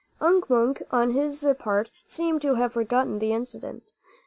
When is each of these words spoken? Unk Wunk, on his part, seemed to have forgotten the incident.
Unk 0.19 0.49
Wunk, 0.49 0.81
on 0.89 1.11
his 1.11 1.45
part, 1.59 1.91
seemed 2.07 2.41
to 2.41 2.55
have 2.55 2.73
forgotten 2.73 3.19
the 3.19 3.33
incident. 3.33 3.83